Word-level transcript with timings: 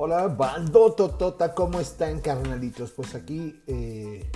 Hola, 0.00 0.28
bando 0.28 0.92
totota, 0.92 1.52
¿cómo 1.56 1.80
están, 1.80 2.20
carnalitos? 2.20 2.92
Pues 2.92 3.16
aquí 3.16 3.60
eh, 3.66 4.30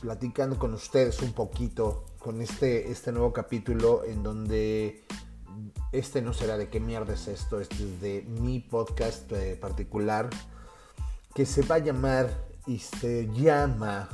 platicando 0.00 0.60
con 0.60 0.74
ustedes 0.74 1.20
un 1.22 1.32
poquito 1.32 2.04
con 2.20 2.40
este, 2.40 2.88
este 2.92 3.10
nuevo 3.10 3.32
capítulo 3.32 4.04
en 4.04 4.22
donde 4.22 5.04
este 5.90 6.22
no 6.22 6.32
será 6.32 6.56
de 6.56 6.68
qué 6.68 6.78
mierda 6.78 7.14
es 7.14 7.26
esto, 7.26 7.58
este 7.58 7.82
es 7.82 8.00
de 8.00 8.22
mi 8.28 8.60
podcast 8.60 9.32
eh, 9.32 9.58
particular 9.60 10.30
que 11.34 11.44
se 11.44 11.62
va 11.62 11.74
a 11.74 11.80
llamar 11.80 12.30
y 12.68 12.78
se 12.78 13.28
llama 13.32 14.08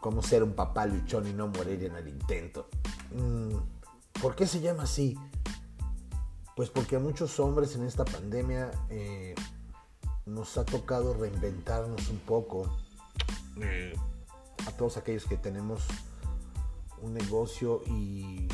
Cómo 0.00 0.20
ser 0.20 0.42
un 0.42 0.54
papá 0.54 0.86
luchón 0.86 1.28
y 1.28 1.32
no 1.32 1.46
morir 1.46 1.84
en 1.84 1.94
el 1.94 2.08
intento. 2.08 2.68
Mm, 3.14 3.54
¿Por 4.20 4.34
qué 4.34 4.48
se 4.48 4.60
llama 4.60 4.82
así? 4.82 5.16
Pues 6.62 6.70
porque 6.70 6.94
a 6.94 7.00
muchos 7.00 7.40
hombres 7.40 7.74
en 7.74 7.84
esta 7.84 8.04
pandemia 8.04 8.70
eh, 8.88 9.34
nos 10.26 10.56
ha 10.58 10.64
tocado 10.64 11.12
reinventarnos 11.12 12.08
un 12.08 12.18
poco. 12.20 12.70
Eh, 13.60 13.92
a 14.68 14.70
todos 14.70 14.96
aquellos 14.96 15.24
que 15.24 15.36
tenemos 15.36 15.82
un 17.00 17.14
negocio 17.14 17.82
y 17.88 18.46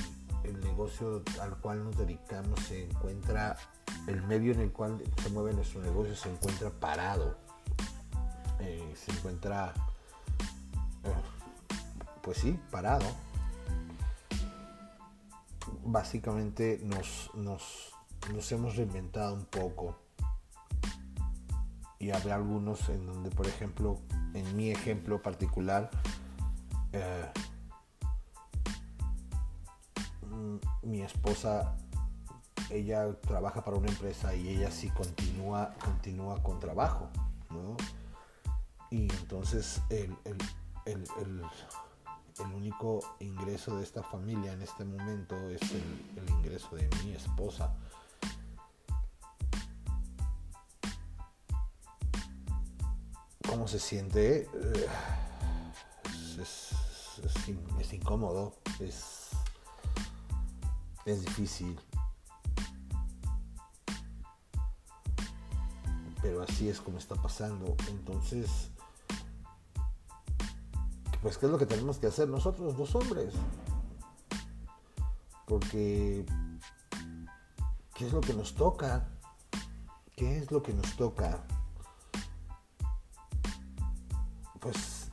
el 0.43 0.59
negocio 0.61 1.23
al 1.39 1.59
cual 1.59 1.84
nos 1.84 1.98
dedicamos 1.98 2.59
se 2.61 2.87
encuentra, 2.87 3.59
el 4.07 4.23
medio 4.23 4.55
en 4.55 4.61
el 4.61 4.73
cual 4.73 5.03
se 5.23 5.29
mueve 5.29 5.53
nuestro 5.53 5.83
negocio 5.83 6.17
se 6.17 6.31
encuentra 6.31 6.70
parado. 6.70 7.37
Eh, 8.61 8.95
se 8.97 9.12
encuentra, 9.12 9.75
pues 12.23 12.39
sí, 12.39 12.59
parado 12.70 13.05
básicamente 15.84 16.81
nos, 16.83 17.31
nos, 17.34 17.98
hemos 18.51 18.77
reinventado 18.77 19.35
un 19.35 19.45
poco. 19.45 19.97
Y 21.98 22.11
habrá 22.11 22.37
algunos 22.37 22.89
en 22.89 23.07
donde, 23.07 23.31
por 23.31 23.47
ejemplo, 23.47 23.98
en 24.35 24.57
mi 24.57 24.70
ejemplo 24.70 25.20
particular, 25.20 25.91
eh, 26.93 27.31
mi 30.83 31.03
esposa, 31.03 31.77
ella 32.70 33.12
trabaja 33.20 33.65
para 33.65 33.77
una 33.77 33.89
empresa 33.89 34.35
y 34.35 34.48
ella 34.48 34.70
sí 34.70 34.91
continúa, 34.91 35.75
continúa 35.85 36.42
con 36.42 36.61
trabajo, 36.61 37.11
Y 38.91 39.11
entonces 39.13 39.83
el 39.91 40.17
único 42.55 43.01
ingreso 43.20 43.77
de 43.77 43.83
esta 43.83 44.03
familia 44.03 44.53
en 44.53 44.63
este 44.63 44.85
momento 44.85 45.37
es 45.51 45.61
el, 45.73 46.29
ingreso 46.29 46.77
de 46.77 46.89
mi 47.05 47.13
esposa. 47.13 47.75
¿Cómo 53.59 53.67
se 53.67 53.81
siente? 53.81 54.48
Eh, 54.55 54.87
es, 56.41 57.92
incómodo, 57.92 58.55
es, 58.78 59.31
es 61.05 61.25
difícil. 61.25 61.77
Pero 66.23 66.42
así 66.45 66.69
es 66.69 66.81
como 66.81 66.98
está 66.98 67.17
pasando. 67.17 67.75
Entonces, 67.89 68.70
pues 71.20 71.36
qué 71.36 71.47
es 71.47 71.51
lo 71.51 71.59
que 71.59 71.67
tenemos 71.67 71.98
que 71.98 72.06
hacer 72.06 72.29
nosotros 72.29 72.79
los 72.79 72.95
hombres. 72.95 73.34
Porque, 75.48 76.25
¿qué 77.92 78.06
es 78.06 78.12
lo 78.12 78.20
que 78.20 78.34
nos 78.34 78.55
toca? 78.55 79.09
¿Qué 80.14 80.39
es 80.39 80.53
lo 80.53 80.62
que 80.62 80.73
nos 80.75 80.95
toca? 80.95 81.45
Pues 84.70 85.08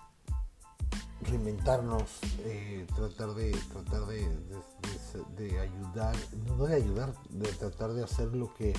reinventarnos, 1.21 2.19
eh, 2.39 2.85
tratar 2.93 3.33
de 3.35 3.51
tratar 3.71 4.05
de, 4.05 4.27
de, 5.38 5.59
ayudar, 5.61 6.13
no 6.45 6.66
de 6.66 6.75
ayudar, 6.75 7.13
de 7.29 7.47
tratar 7.53 7.94
de 7.94 8.03
hacer 8.03 8.35
lo 8.35 8.53
que 8.53 8.73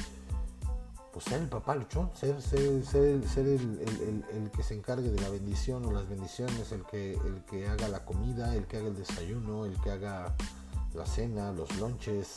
pues 1.14 1.24
ser 1.24 1.40
el 1.40 1.48
papá 1.48 1.76
luchón, 1.76 2.10
ser, 2.14 2.42
ser, 2.42 2.84
ser, 2.84 3.26
ser 3.26 3.46
el, 3.46 4.22
el, 4.30 4.50
que 4.50 4.62
se 4.62 4.74
encargue 4.74 5.08
de 5.08 5.18
la 5.18 5.30
bendición 5.30 5.82
o 5.86 5.92
las 5.92 6.06
bendiciones, 6.10 6.70
el 6.72 6.84
que, 6.84 7.12
el 7.12 7.42
que 7.46 7.66
haga 7.68 7.88
la 7.88 8.04
comida, 8.04 8.54
el 8.54 8.66
que 8.66 8.76
haga 8.76 8.88
el 8.88 8.96
desayuno, 8.96 9.64
el 9.64 9.80
que 9.80 9.92
haga 9.92 10.34
la 10.92 11.06
cena, 11.06 11.52
los 11.52 11.74
lonches, 11.78 12.34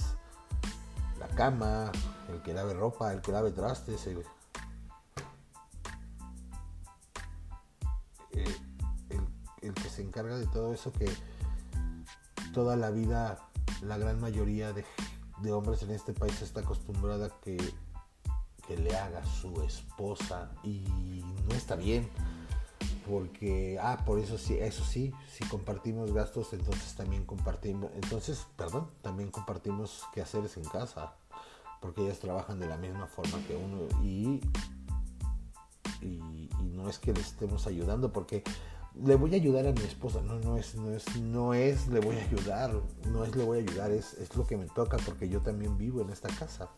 la 1.20 1.28
cama, 1.28 1.92
el 2.30 2.42
que 2.42 2.54
lave 2.54 2.74
ropa, 2.74 3.12
el 3.12 3.22
que 3.22 3.34
lave 3.34 3.52
trastes, 3.52 4.08
el, 4.08 4.24
encarga 10.20 10.38
de 10.38 10.48
todo 10.48 10.74
eso 10.74 10.92
que 10.92 11.10
toda 12.54 12.76
la 12.76 12.92
vida 12.92 13.40
la 13.82 13.98
gran 13.98 14.20
mayoría 14.20 14.74
de, 14.74 14.84
de 15.42 15.52
hombres 15.54 15.84
en 15.84 15.92
este 15.92 16.14
país 16.14 16.42
está 16.42 16.62
acostumbrada 16.62 17.30
que 17.42 17.58
que 18.70 18.78
le 18.78 18.96
haga 18.96 19.26
su 19.26 19.64
esposa. 19.64 20.52
Y 20.64 20.86
no 21.50 21.56
está 21.56 21.76
bien 21.76 22.08
porque 23.10 23.80
ah 23.82 24.04
por 24.06 24.20
eso 24.20 24.38
sí 24.38 24.56
eso 24.60 24.84
sí 24.84 25.12
si 25.32 25.44
compartimos 25.46 26.14
gastos 26.14 26.54
entonces 26.54 26.94
también 26.94 27.26
compartimos 27.26 27.90
entonces 27.96 28.46
perdón 28.56 28.88
también 29.02 29.32
compartimos 29.32 30.04
quehaceres 30.14 30.58
en 30.58 30.64
casa 30.66 31.16
porque 31.82 32.04
ellas 32.04 32.20
trabajan 32.20 32.60
de 32.60 32.68
la 32.68 32.78
misma 32.78 33.08
forma 33.08 33.40
que 33.48 33.56
uno 33.56 33.88
y, 34.04 34.42
y, 36.02 36.50
no 36.62 36.88
es 36.88 37.00
que 37.00 37.12
le 37.12 37.22
estemos 37.22 37.66
ayudando 37.66 38.14
porque 38.14 38.44
le 39.06 39.16
voy 39.16 39.34
a 39.34 39.38
ayudar 39.38 39.68
a 39.68 39.72
mi 39.72 39.82
esposa 39.82 40.22
no 40.22 40.40
no 40.40 40.58
es 40.58 40.76
no 40.76 40.92
es 40.92 41.16
no 41.18 41.54
es 41.54 41.88
le 41.88 42.00
voy 42.00 42.18
a 42.18 42.24
ayudar 42.24 42.72
no 43.08 43.24
es 43.24 43.36
le 43.36 43.44
voy 43.44 43.60
a 43.60 43.62
ayudar 43.62 43.92
es, 43.92 44.14
es 44.16 44.36
lo 44.36 44.46
que 44.46 44.58
me 44.58 44.66
toca 44.68 44.98
porque 44.98 45.30
yo 45.30 45.42
también 45.42 45.78
vivo 45.78 46.02
en 46.02 46.10
esta 46.10 46.30
casa 46.30 46.70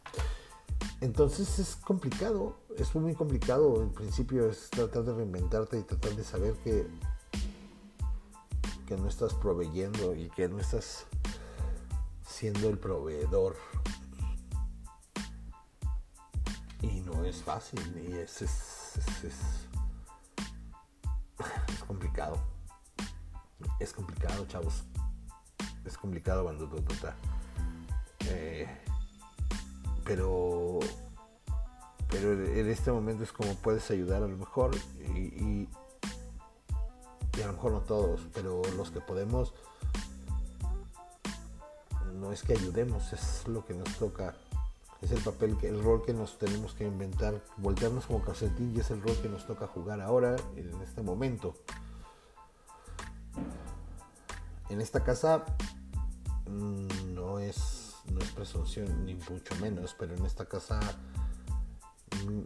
entonces 1.02 1.58
es 1.58 1.76
complicado, 1.76 2.58
es 2.78 2.94
muy 2.96 3.16
complicado. 3.16 3.82
En 3.82 3.92
principio 3.92 4.48
es 4.48 4.70
tratar 4.70 5.04
de 5.04 5.14
reinventarte 5.14 5.80
y 5.80 5.84
tratar 5.84 6.16
de 6.16 6.24
saber 6.24 6.54
que, 6.64 6.88
que 8.86 8.98
no 8.98 9.08
estás 9.08 9.34
proveyendo 9.34 10.16
y 10.16 10.30
que 10.30 10.48
no 10.48 10.60
estás 10.60 11.08
siendo 12.24 12.70
el 12.70 12.78
proveedor. 12.78 13.56
Y 16.82 17.02
no 17.02 17.26
es 17.26 17.38
fácil, 17.44 17.80
y 18.08 18.14
es, 18.14 18.42
es, 18.42 18.98
es, 18.98 19.24
es 19.24 19.36
complicado. 21.92 22.38
Es 23.82 23.92
complicado, 23.92 24.46
chavos. 24.48 24.84
Es 25.84 25.98
complicado 25.98 26.50
tú 26.70 26.86
eh, 28.30 28.66
pero 30.06 30.80
pero 32.08 32.32
en 32.32 32.70
este 32.70 32.94
momento 32.94 33.24
es 33.24 33.34
como 33.34 33.56
puedes 33.56 33.92
ayudar 33.92 34.24
a 34.24 34.28
lo 34.28 34.38
mejor 34.38 34.72
y, 35.00 35.68
a 37.44 37.48
lo 37.48 37.54
mejor 37.54 37.72
no 37.74 37.82
todos, 37.82 38.22
pero 38.34 38.62
los 38.78 38.92
que 38.92 39.02
podemos 39.02 39.54
no 42.14 42.32
es 42.32 42.44
que 42.44 42.54
ayudemos, 42.54 43.12
es 43.12 43.48
lo 43.48 43.66
que 43.66 43.74
nos 43.74 43.98
toca, 43.98 44.36
es 45.02 45.12
el 45.12 45.22
papel, 45.22 45.58
el 45.64 45.82
rol 45.84 46.04
que 46.06 46.14
nos 46.14 46.38
tenemos 46.38 46.74
que 46.74 46.86
inventar, 46.86 47.42
voltearnos 47.58 48.06
como 48.06 48.24
calcetín 48.24 48.74
y 48.76 48.80
es 48.80 48.92
el 48.92 49.02
rol 49.02 49.18
que 49.22 49.30
nos 49.30 49.48
toca 49.48 49.68
jugar 49.68 50.02
ahora, 50.02 50.36
en 50.56 50.82
este 50.82 51.02
momento. 51.02 51.56
En 54.72 54.80
esta 54.80 55.04
casa 55.04 55.44
mm, 56.48 57.14
no 57.14 57.40
es 57.40 57.92
no 58.10 58.20
es 58.20 58.32
presunción 58.32 59.06
ni 59.06 59.16
mucho 59.16 59.56
menos, 59.60 59.96
pero 59.98 60.16
en 60.16 60.26
esta 60.26 60.46
casa 60.46 60.80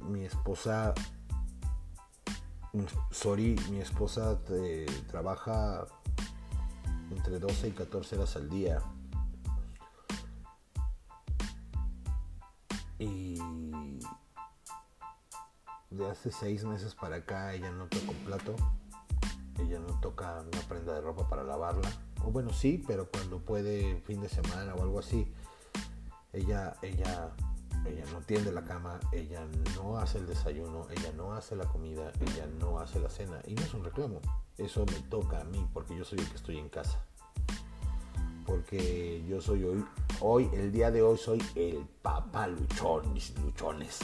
mi, 0.07 0.25
esposa, 0.25 0.93
sorry, 3.11 3.55
mi 3.69 3.79
esposa 3.79 4.39
trabaja 5.07 5.85
entre 7.11 7.39
12 7.39 7.69
y 7.69 7.71
14 7.71 8.15
horas 8.15 8.35
al 8.35 8.49
día. 8.49 8.81
Y 12.97 13.35
de 15.89 16.09
hace 16.09 16.31
seis 16.31 16.63
meses 16.63 16.95
para 16.95 17.17
acá 17.17 17.53
ella 17.53 17.71
no 17.71 17.87
toca 17.87 18.11
un 18.11 18.25
plato, 18.25 18.55
ella 19.59 19.79
no 19.79 19.99
toca 19.99 20.41
una 20.41 20.61
prenda 20.67 20.93
de 20.93 21.01
ropa 21.01 21.27
para 21.27 21.43
lavarla. 21.43 21.89
Bueno, 22.31 22.51
sí, 22.51 22.83
pero 22.85 23.09
cuando 23.09 23.39
puede 23.39 24.01
fin 24.01 24.21
de 24.21 24.29
semana 24.29 24.75
o 24.75 24.83
algo 24.83 24.99
así, 24.99 25.31
ella, 26.33 26.75
ella, 26.81 27.31
ella 27.85 28.03
no 28.11 28.19
tiende 28.21 28.51
la 28.51 28.63
cama, 28.63 28.99
ella 29.11 29.45
no 29.75 29.97
hace 29.97 30.17
el 30.17 30.27
desayuno, 30.27 30.87
ella 30.89 31.11
no 31.15 31.33
hace 31.33 31.55
la 31.55 31.65
comida, 31.65 32.11
ella 32.19 32.47
no 32.59 32.79
hace 32.79 32.99
la 32.99 33.09
cena. 33.09 33.41
Y 33.47 33.53
no 33.53 33.61
es 33.61 33.73
un 33.73 33.83
reclamo, 33.83 34.19
eso 34.57 34.85
me 34.85 34.99
toca 35.09 35.41
a 35.41 35.43
mí 35.45 35.67
porque 35.73 35.97
yo 35.97 36.03
soy 36.03 36.19
el 36.19 36.29
que 36.29 36.35
estoy 36.35 36.57
en 36.57 36.69
casa. 36.69 37.03
Porque 38.45 39.25
yo 39.27 39.41
soy 39.41 39.63
hoy 39.63 39.83
Hoy, 40.21 40.49
el 40.53 40.71
día 40.71 40.91
de 40.91 41.01
hoy, 41.01 41.17
soy 41.17 41.43
el 41.55 41.85
papá 42.01 42.47
luchón, 42.47 43.13
luchones. 43.43 43.99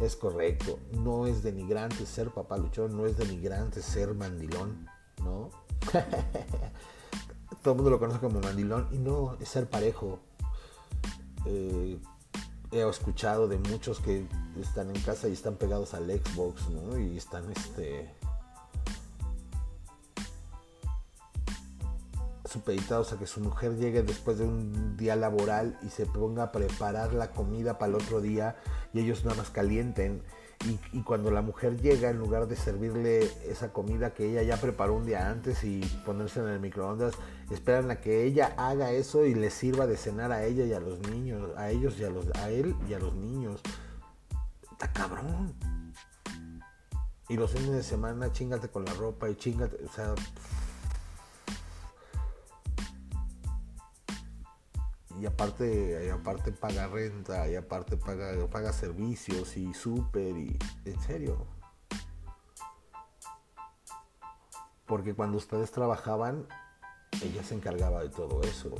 Es 0.00 0.16
correcto, 0.16 0.78
no 0.92 1.26
es 1.26 1.42
denigrante 1.42 2.06
ser 2.06 2.30
papá 2.30 2.56
luchón, 2.56 2.96
no 2.96 3.04
es 3.04 3.18
denigrante 3.18 3.82
ser 3.82 4.14
mandilón, 4.14 4.88
¿no? 5.22 5.50
Todo 7.62 7.72
el 7.72 7.76
mundo 7.76 7.90
lo 7.90 7.98
conoce 7.98 8.18
como 8.18 8.40
mandilón 8.40 8.88
y 8.92 8.98
no, 8.98 9.36
es 9.40 9.48
ser 9.48 9.68
parejo. 9.68 10.20
Eh, 11.46 11.98
he 12.72 12.88
escuchado 12.88 13.48
de 13.48 13.58
muchos 13.58 14.00
que 14.00 14.26
están 14.60 14.94
en 14.94 15.00
casa 15.02 15.28
y 15.28 15.32
están 15.32 15.56
pegados 15.56 15.94
al 15.94 16.10
Xbox, 16.10 16.68
¿no? 16.70 16.98
Y 16.98 17.16
están 17.16 17.50
este 17.52 18.14
supeditados 22.54 23.12
a 23.12 23.18
que 23.18 23.26
su 23.26 23.40
mujer 23.40 23.76
llegue 23.76 24.04
después 24.04 24.38
de 24.38 24.44
un 24.44 24.96
día 24.96 25.16
laboral 25.16 25.76
y 25.82 25.88
se 25.88 26.06
ponga 26.06 26.44
a 26.44 26.52
preparar 26.52 27.12
la 27.12 27.32
comida 27.32 27.78
para 27.78 27.90
el 27.90 27.96
otro 27.96 28.20
día 28.20 28.56
y 28.92 29.00
ellos 29.00 29.24
nada 29.24 29.36
más 29.38 29.50
calienten. 29.50 30.22
Y, 30.92 31.02
cuando 31.02 31.30
la 31.30 31.42
mujer 31.42 31.80
llega, 31.80 32.08
en 32.08 32.18
lugar 32.18 32.48
de 32.48 32.56
servirle 32.56 33.30
esa 33.46 33.72
comida 33.72 34.14
que 34.14 34.30
ella 34.30 34.42
ya 34.42 34.56
preparó 34.56 34.94
un 34.94 35.04
día 35.04 35.28
antes 35.28 35.62
y 35.62 35.80
ponerse 36.06 36.40
en 36.40 36.48
el 36.48 36.60
microondas, 36.60 37.14
esperan 37.50 37.90
a 37.90 38.00
que 38.00 38.24
ella 38.24 38.54
haga 38.56 38.90
eso 38.90 39.26
y 39.26 39.34
le 39.34 39.50
sirva 39.50 39.86
de 39.86 39.98
cenar 39.98 40.32
a 40.32 40.44
ella 40.44 40.64
y 40.64 40.72
a 40.72 40.80
los 40.80 41.00
niños, 41.00 41.50
a 41.56 41.70
ellos 41.70 41.98
y 41.98 42.04
a, 42.04 42.10
los, 42.10 42.26
él 42.48 42.74
y 42.88 42.94
a 42.94 42.98
los 42.98 43.14
niños. 43.14 43.60
Está 44.72 44.90
cabrón. 44.92 45.54
Y 47.28 47.36
los 47.36 47.50
fines 47.50 47.70
de 47.70 47.82
semana 47.82 48.32
chingate 48.32 48.68
con 48.68 48.84
la 48.86 48.94
ropa 48.94 49.28
y 49.28 49.36
chingate, 49.36 49.76
o 49.84 49.92
sea, 49.92 50.14
y 55.20 55.26
aparte, 55.26 56.10
aparte 56.10 56.52
paga 56.52 56.88
renta, 56.88 57.48
y 57.48 57.54
aparte 57.54 57.96
paga, 57.96 58.32
paga 58.48 58.72
servicios 58.72 59.56
y 59.56 59.72
súper, 59.72 60.36
y 60.36 60.58
en 60.84 61.00
serio. 61.00 61.46
Porque 64.86 65.14
cuando 65.14 65.38
ustedes 65.38 65.70
trabajaban, 65.70 66.46
ella 67.22 67.42
se 67.44 67.54
encargaba 67.54 68.02
de 68.02 68.10
todo 68.10 68.42
eso. 68.42 68.74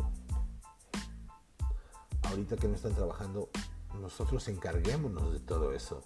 Ahorita 2.24 2.56
que 2.56 2.68
no 2.68 2.74
están 2.74 2.94
trabajando, 2.94 3.48
nosotros 4.00 4.48
encarguémonos 4.48 5.32
de 5.32 5.40
todo 5.40 5.72
eso. 5.72 6.02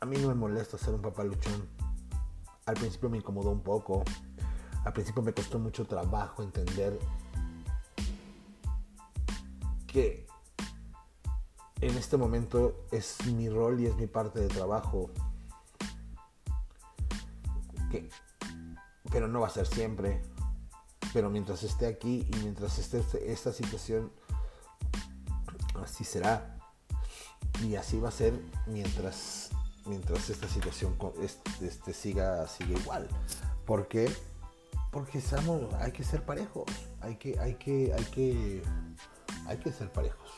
A 0.00 0.06
mí 0.06 0.16
no 0.18 0.28
me 0.28 0.34
molesta 0.34 0.78
ser 0.78 0.94
un 0.94 1.02
papá 1.02 1.22
luchón. 1.22 1.68
Al 2.66 2.74
principio 2.74 3.08
me 3.08 3.18
incomodó 3.18 3.50
un 3.50 3.62
poco 3.62 4.04
al 4.84 4.92
principio 4.92 5.22
me 5.22 5.32
costó 5.32 5.58
mucho 5.58 5.86
trabajo 5.86 6.42
entender 6.42 6.98
que 9.86 10.26
en 11.80 11.96
este 11.96 12.16
momento 12.16 12.86
es 12.90 13.24
mi 13.26 13.48
rol 13.48 13.80
y 13.80 13.86
es 13.86 13.96
mi 13.96 14.06
parte 14.06 14.40
de 14.40 14.48
trabajo. 14.48 15.10
pero 19.10 19.28
no 19.28 19.40
va 19.40 19.48
a 19.48 19.50
ser 19.50 19.66
siempre. 19.66 20.22
Pero 21.12 21.28
mientras 21.28 21.62
esté 21.62 21.86
aquí 21.86 22.26
y 22.32 22.36
mientras 22.36 22.78
esté 22.78 23.02
esta 23.30 23.52
situación, 23.52 24.10
así 25.82 26.04
será. 26.04 26.58
Y 27.62 27.76
así 27.76 28.00
va 28.00 28.08
a 28.08 28.12
ser 28.12 28.32
mientras, 28.66 29.50
mientras 29.84 30.30
esta 30.30 30.48
situación 30.48 30.96
este, 31.60 31.92
siga, 31.92 32.48
siga 32.48 32.78
igual. 32.80 33.08
¿Por 33.66 33.88
qué? 33.88 34.10
Porque 34.92 35.18
estamos, 35.18 35.72
hay 35.80 35.90
que 35.90 36.04
ser 36.04 36.22
parejos, 36.22 36.66
hay 37.00 37.16
que, 37.16 37.38
hay 37.40 37.54
que, 37.54 37.94
hay 37.94 38.04
que, 38.04 38.62
hay 39.46 39.56
que 39.56 39.72
ser 39.72 39.90
parejos. 39.90 40.30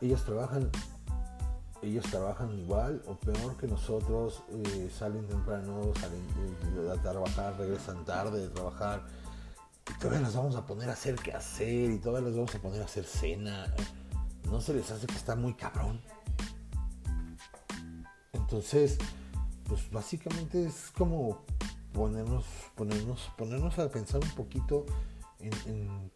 Ellos 0.00 0.24
trabajan, 0.24 0.70
ellos 1.82 2.04
trabajan 2.04 2.56
igual 2.56 3.02
o 3.08 3.16
peor 3.16 3.56
que 3.56 3.66
nosotros, 3.66 4.44
eh, 4.48 4.88
salen 4.96 5.26
temprano, 5.26 5.92
salen 6.00 6.88
a 6.88 7.02
trabajar, 7.02 7.58
regresan 7.58 8.04
tarde 8.04 8.42
de 8.42 8.48
trabajar, 8.48 9.02
y 9.90 9.98
todavía 9.98 10.20
las 10.20 10.36
vamos 10.36 10.54
a 10.54 10.64
poner 10.64 10.88
a 10.88 10.92
hacer 10.92 11.16
qué 11.16 11.32
hacer, 11.32 11.90
y 11.90 11.98
todavía 11.98 12.28
las 12.28 12.36
vamos 12.36 12.54
a 12.54 12.60
poner 12.60 12.80
a 12.80 12.84
hacer 12.84 13.06
cena. 13.06 13.74
No 14.44 14.60
se 14.60 14.72
les 14.72 14.88
hace 14.92 15.08
que 15.08 15.16
está 15.16 15.34
muy 15.34 15.54
cabrón. 15.54 16.00
Entonces, 18.32 18.98
pues 19.68 19.90
básicamente 19.90 20.64
es 20.64 20.92
como 20.96 21.44
ponernos, 21.96 22.44
ponernos, 22.74 23.32
ponernos 23.38 23.78
a 23.78 23.88
pensar 23.90 24.20
un 24.22 24.30
poquito 24.30 24.84
en, 25.40 26.12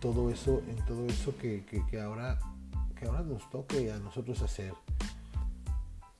todo 0.00 0.30
eso, 0.30 0.60
en 0.68 0.76
todo 0.84 1.06
eso 1.06 1.34
que, 1.38 1.64
ahora, 1.98 2.38
que 2.94 3.06
ahora 3.06 3.22
nos 3.22 3.48
toque 3.48 3.90
a 3.90 3.98
nosotros 3.98 4.42
hacer 4.42 4.74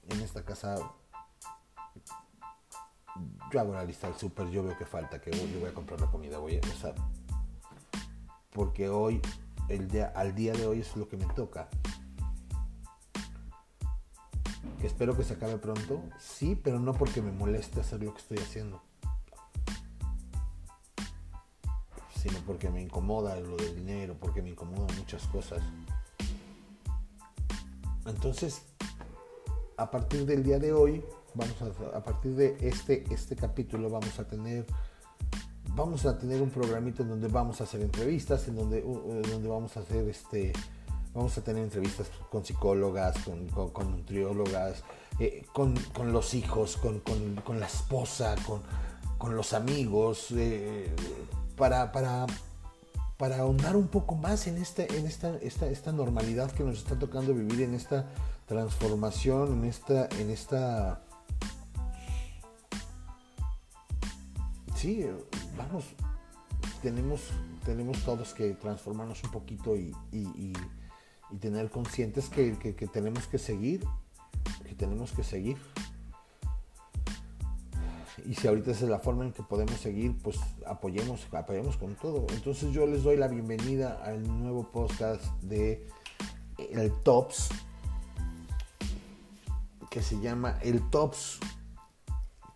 en 0.09 0.21
esta 0.23 0.43
casa. 0.43 0.79
Yo 3.53 3.61
hago 3.61 3.75
la 3.75 3.85
lista 3.85 4.07
del 4.07 4.17
súper, 4.17 4.49
yo 4.49 4.65
veo 4.65 4.77
que 4.79 4.87
falta, 4.87 5.21
que 5.21 5.31
yo 5.31 5.61
voy 5.61 5.69
a 5.69 5.75
comprar 5.75 6.01
la 6.01 6.11
comida, 6.11 6.39
voy 6.39 6.53
a 6.53 6.57
empezar. 6.57 6.95
Porque 8.53 8.89
hoy, 8.89 9.21
el 9.69 9.89
día, 9.89 10.13
al 10.17 10.35
día 10.35 10.55
de 10.55 10.67
hoy 10.67 10.81
es 10.81 10.97
lo 10.97 11.07
que 11.09 11.19
me 11.19 11.27
toca 11.35 11.69
espero 14.87 15.17
que 15.17 15.25
se 15.25 15.35
acabe 15.35 15.59
pronto, 15.59 16.03
sí, 16.19 16.55
pero 16.55 16.79
no 16.79 16.93
porque 16.93 17.23
me 17.23 17.33
moleste 17.33 17.81
hacer 17.81 18.03
lo 18.03 18.13
que 18.13 18.21
estoy 18.21 18.39
haciendo, 18.39 18.83
sino 22.17 22.39
porque 22.47 22.71
me 22.71 22.83
incomoda 22.83 23.39
lo 23.41 23.57
del 23.57 23.75
dinero, 23.75 24.17
porque 24.19 24.43
me 24.43 24.51
incomodan 24.51 24.97
muchas 24.97 25.27
cosas. 25.29 25.63
Entonces, 28.07 28.63
a 29.77 29.91
partir 29.91 30.27
del 30.27 30.43
día 30.43 30.59
de 30.59 30.73
hoy, 30.73 31.05
vamos 31.35 31.57
a, 31.95 32.03
partir 32.03 32.35
de 32.35 32.57
este, 32.61 33.05
este 33.13 33.37
capítulo, 33.37 33.89
vamos 33.89 34.19
a 34.19 34.27
tener 34.27 34.67
vamos 35.75 36.05
a 36.05 36.19
tener 36.19 36.43
un 36.43 36.51
programito 36.51 37.03
en 37.03 37.09
donde 37.09 37.29
vamos 37.29 37.61
a 37.61 37.65
hacer 37.65 37.81
entrevistas, 37.81 38.47
en 38.49 38.57
donde, 38.57 38.83
donde 38.83 39.49
vamos 39.49 39.77
a 39.77 39.81
hacer 39.81 40.07
este 40.09 40.53
Vamos 41.15 41.37
a 41.37 41.45
tener 41.45 41.63
entrevistas 41.63 42.11
con 42.31 42.43
psicólogas, 42.45 43.17
con, 43.19 43.91
nutriólogas, 43.91 44.83
eh, 45.19 45.45
con, 45.53 45.75
los 46.11 46.33
hijos, 46.33 46.79
con, 46.79 47.61
la 47.61 47.67
esposa, 47.67 48.35
con, 49.19 49.37
los 49.37 49.53
amigos, 49.53 50.29
eh, 50.31 50.91
para, 51.57 51.93
para, 51.93 52.27
para 53.19 53.41
ahondar 53.41 53.77
un 53.77 53.89
poco 53.89 54.15
más 54.15 54.47
en, 54.47 54.57
este, 54.57 54.97
en 54.97 55.07
esta, 55.07 55.37
esta, 55.37 55.67
esta 55.67 55.93
normalidad 55.93 56.51
que 56.51 56.65
nos 56.65 56.79
está 56.79 56.99
tocando 56.99 57.35
vivir, 57.35 57.61
en 57.61 57.75
esta 57.75 58.07
transformación, 58.47 59.59
en 59.59 59.65
esta... 59.67 60.09
En 60.19 60.31
esta 60.31 61.03
sí, 64.75 65.07
vamos, 65.59 65.85
tenemos, 66.81 67.21
tenemos 67.67 67.99
todos 67.99 68.33
que 68.33 68.55
transformarnos 68.55 69.23
un 69.25 69.31
poquito 69.31 69.77
y 69.77 69.93
tener 71.41 71.71
conscientes 71.71 72.29
que, 72.29 72.53
tenemos 72.93 73.27
que 73.27 73.39
seguir, 73.39 73.85
que 74.67 74.75
tenemos 74.75 75.13
que 75.13 75.25
seguir. 75.25 75.57
Y 78.25 78.35
si 78.35 78.47
ahorita 78.47 78.71
esa 78.71 78.85
es 78.85 78.91
la 78.91 78.99
forma 78.99 79.25
en 79.25 79.33
que 79.33 79.43
podemos 79.43 79.81
seguir, 79.81 80.17
pues 80.23 80.39
apoyemos, 80.67 81.27
apoyemos 81.33 81.77
con 81.77 81.95
todo. 81.95 82.27
Entonces 82.33 82.73
yo 82.73 82.87
les 82.87 83.03
doy 83.03 83.17
la 83.17 83.29
bienvenida 83.29 84.01
al 84.05 84.23
nuevo 84.41 84.71
podcast 84.71 85.25
de 85.43 85.89
el 86.59 86.93
Tops, 87.03 87.49
que 89.91 90.03
se 90.03 90.21
llama 90.21 90.59
El 90.63 90.89
Tops, 90.91 91.41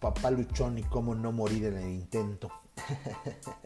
Papá 0.00 0.30
Luchón 0.30 0.78
y 0.78 0.82
cómo 0.84 1.14
no 1.14 1.32
morir 1.32 1.64
en 1.64 1.78
el 1.78 1.90
intento. 1.90 2.50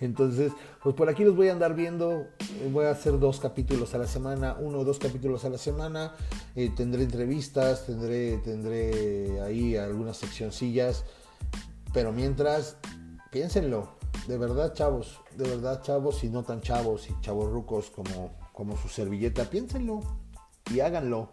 Entonces, 0.00 0.52
pues 0.82 0.94
por 0.94 1.08
aquí 1.08 1.24
los 1.24 1.34
voy 1.36 1.48
a 1.48 1.52
andar 1.52 1.74
viendo. 1.74 2.26
Eh, 2.40 2.70
voy 2.72 2.86
a 2.86 2.90
hacer 2.90 3.18
dos 3.18 3.40
capítulos 3.40 3.94
a 3.94 3.98
la 3.98 4.06
semana, 4.06 4.56
uno 4.58 4.78
o 4.78 4.84
dos 4.84 4.98
capítulos 4.98 5.44
a 5.44 5.48
la 5.48 5.58
semana. 5.58 6.14
Eh, 6.54 6.70
tendré 6.74 7.02
entrevistas, 7.02 7.86
tendré, 7.86 8.38
tendré 8.38 9.40
ahí 9.40 9.76
algunas 9.76 10.16
seccioncillas. 10.16 11.04
Pero 11.92 12.12
mientras, 12.12 12.76
piénsenlo. 13.30 13.96
De 14.26 14.36
verdad, 14.36 14.74
chavos, 14.74 15.20
de 15.36 15.48
verdad, 15.48 15.82
chavos, 15.82 16.22
y 16.22 16.28
no 16.28 16.42
tan 16.42 16.60
chavos 16.60 17.08
y 17.08 17.20
chavos 17.22 17.50
rucos 17.50 17.90
como, 17.90 18.36
como 18.52 18.76
su 18.76 18.88
servilleta, 18.88 19.44
piénsenlo 19.48 20.02
y 20.70 20.80
háganlo. 20.80 21.28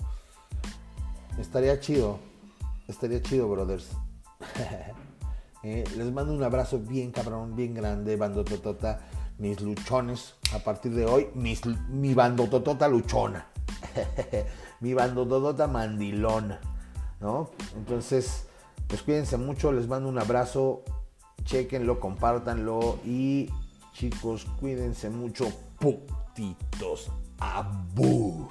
Estaría 1.37 1.79
chido, 1.79 2.19
estaría 2.87 3.21
chido, 3.21 3.49
brothers. 3.49 3.89
Eh, 5.67 5.83
les 5.97 6.11
mando 6.11 6.31
un 6.31 6.43
abrazo 6.43 6.77
bien 6.77 7.09
cabrón, 7.09 7.55
bien 7.55 7.73
grande, 7.73 8.17
bandototota, 8.17 8.99
mis 9.39 9.61
luchones. 9.61 10.35
A 10.53 10.59
partir 10.59 10.93
de 10.93 11.07
hoy, 11.07 11.29
mis, 11.33 11.65
mi 11.89 12.13
bandototota 12.13 12.87
luchona. 12.87 13.47
mi 14.79 14.93
bandototota 14.93 15.65
mandilona. 15.65 16.61
¿No? 17.19 17.49
Entonces, 17.75 18.45
pues 18.87 19.01
cuídense 19.01 19.37
mucho, 19.37 19.71
les 19.71 19.87
mando 19.87 20.07
un 20.07 20.19
abrazo. 20.19 20.83
chequenlo, 21.45 21.99
compártanlo 21.99 22.99
y 23.03 23.49
chicos, 23.91 24.45
cuídense 24.59 25.09
mucho, 25.09 25.47
putitos. 25.79 27.09
Abu. 27.39 28.49